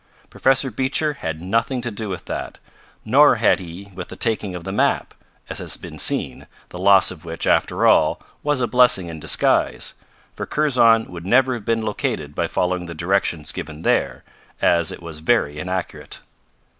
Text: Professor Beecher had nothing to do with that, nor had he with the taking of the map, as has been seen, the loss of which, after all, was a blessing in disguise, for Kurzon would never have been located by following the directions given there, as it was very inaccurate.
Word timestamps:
Professor 0.31 0.71
Beecher 0.71 1.13
had 1.19 1.39
nothing 1.43 1.79
to 1.79 1.91
do 1.91 2.09
with 2.09 2.25
that, 2.25 2.57
nor 3.05 3.35
had 3.35 3.59
he 3.59 3.91
with 3.93 4.07
the 4.07 4.15
taking 4.15 4.55
of 4.55 4.63
the 4.63 4.71
map, 4.71 5.13
as 5.47 5.59
has 5.59 5.77
been 5.77 5.99
seen, 5.99 6.47
the 6.69 6.79
loss 6.79 7.11
of 7.11 7.23
which, 7.23 7.45
after 7.45 7.85
all, 7.85 8.19
was 8.41 8.61
a 8.61 8.67
blessing 8.67 9.09
in 9.09 9.19
disguise, 9.19 9.93
for 10.33 10.47
Kurzon 10.47 11.05
would 11.11 11.27
never 11.27 11.53
have 11.53 11.65
been 11.65 11.83
located 11.83 12.33
by 12.33 12.47
following 12.47 12.87
the 12.87 12.95
directions 12.95 13.51
given 13.51 13.83
there, 13.83 14.23
as 14.59 14.91
it 14.91 15.03
was 15.03 15.19
very 15.19 15.59
inaccurate. 15.59 16.19